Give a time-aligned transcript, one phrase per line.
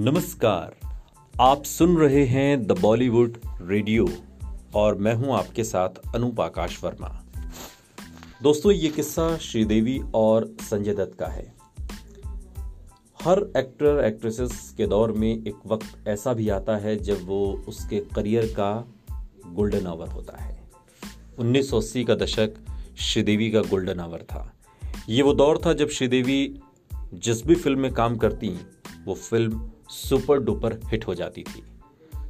[0.00, 0.76] नमस्कार।
[1.40, 4.08] आप सुन रहे हैं द बॉलीवुड रेडियो
[4.74, 7.24] और मैं हूँ आपके साथ अनूप आकाश वर्मा।
[8.42, 11.54] दोस्तों, ये किस्सा श्रीदेवी और संजय दत्त का है।
[13.22, 18.00] हर एक्टर एक्ट्रेसेस के दौर में एक वक्त ऐसा भी आता है जब वो उसके
[18.00, 18.88] करियर का
[19.46, 20.70] गोल्डन आवर होता है।
[21.38, 22.50] 1980 का दशक
[22.98, 24.54] श्रीदेवी का गोल्डन आवर था।
[25.08, 26.60] ये वो दौर था जब श्रीदेवी
[27.14, 28.58] जिस भी फ़िल्म में काम करती
[29.08, 31.62] वो फ़िल्म सुपर डुपर हिट हो जाती थी।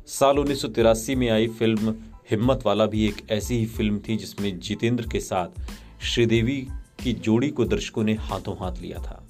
[0.06, 1.94] साल उन्नीस सौ तिरासी में आई फ़िल्म
[2.30, 5.48] हिम्मत वाला भी एक ऐसी ही फ़िल्म थी जिसमें जितेंद्र के साथ
[6.02, 6.68] श्रीदेवी
[7.02, 9.28] की जोड़ी को दर्शकों ने हाथों हाथ लिया था।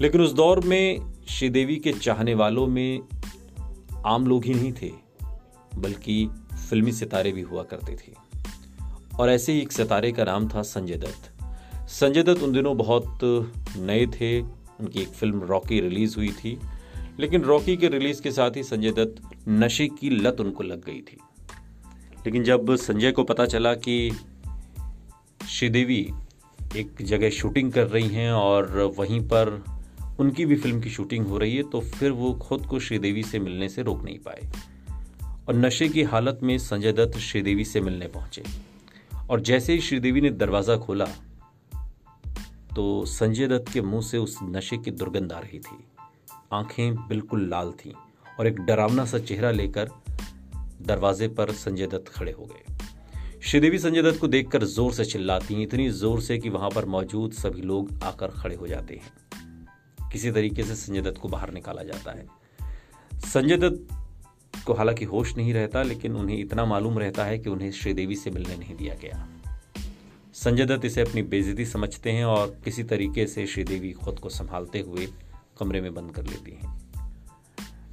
[0.00, 3.00] लेकिन उस दौर में श्रीदेवी के चाहने वालों में
[4.06, 4.92] आम लोग ही नहीं थे,
[5.76, 6.30] बल्कि
[6.70, 8.14] फिल्मी सितारे भी हुआ करते थे।
[9.20, 11.32] और ऐसे ही एक सितारे का नाम था संजय दत्त।
[11.88, 13.18] संजय दत्त उन दिनों बहुत
[13.76, 16.58] नए थे उनकी एक फ़िल्म रॉकी रिलीज़ हुई थी,
[17.20, 21.00] लेकिन रॉकी के रिलीज़ के साथ ही संजय दत्त नशे की लत उनको लग गई
[21.00, 21.16] थी।
[22.26, 24.12] लेकिन जब संजय को पता चला कि
[25.50, 26.10] श्रीदेवी
[26.76, 29.64] एक जगह शूटिंग कर रही हैं और वहीं पर
[30.20, 33.38] उनकी भी फ़िल्म की शूटिंग हो रही है तो फिर वो खुद को श्रीदेवी से
[33.38, 34.48] मिलने से रोक नहीं पाए।
[35.48, 38.42] और नशे की हालत में संजय दत्त श्रीदेवी से मिलने पहुँचे।
[39.30, 41.06] और जैसे ही श्रीदेवी ने दरवाज़ा खोला
[42.76, 45.84] तो संजय दत्त के मुँह से उस नशे की दुर्गंध आ रही थी।
[46.52, 47.92] आँखें बिल्कुल लाल थीं
[48.38, 49.90] और एक डरावना सा चेहरा लेकर
[50.82, 52.76] दरवाजे पर संजय दत्त खड़े हो गए।
[53.40, 56.84] श्रीदेवी संजय दत्त को देखकर ज़ोर से चिल्लाती हैं, इतनी ज़ोर से कि वहाँ पर
[56.84, 59.12] मौजूद सभी लोग आकर खड़े हो जाते हैं।
[60.12, 62.26] किसी तरीके से संजय दत्त को बाहर निकाला जाता है।
[63.24, 63.88] संजय दत्त
[64.66, 68.30] को हालाँकि होश नहीं रहता, लेकिन उन्हें इतना मालूम रहता है कि उन्हें श्रीदेवी से
[68.30, 69.28] मिलने नहीं दिया गया।
[70.44, 74.80] संजय दत्त इसे अपनी बेजती समझते हैं और किसी तरीके से श्रीदेवी खुद को संभालते
[74.80, 75.06] हुए
[75.60, 76.92] कमरे में बंद कर लेती हैं।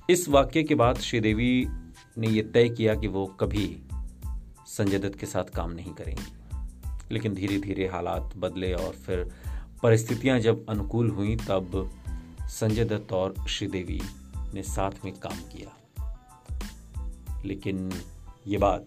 [0.10, 1.68] इस वाक्य के बाद श्रीदेवी
[2.18, 3.82] ने यह तय किया कि वो कभी
[4.68, 6.58] संजय दत्त के साथ काम नहीं करेंगी।
[7.12, 9.32] लेकिन धीरे धीरे हालात बदले और फिर
[9.84, 11.92] परिस्थितियाँ जब अनुकूल हुई, तब
[12.42, 14.02] संजय दत्त और श्रीदेवी
[14.54, 16.30] ने साथ में काम किया।
[17.46, 17.92] लेकिन
[18.48, 18.86] ये बात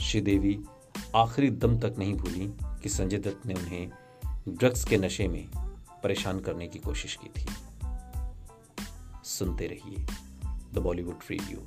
[0.00, 0.60] श्रीदेवी
[1.16, 3.90] आखिरी दम तक नहीं भूली। कि संजय दत्त ने उन्हें
[4.48, 5.48] ड्रग्स के नशे में
[6.02, 7.46] परेशान करने की कोशिश की थी।
[9.24, 10.06] सुनते रहिए
[10.74, 11.66] द बॉलीवुड रेडियो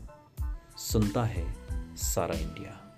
[0.78, 1.56] सुनता है
[1.96, 2.93] सारा इंडिया।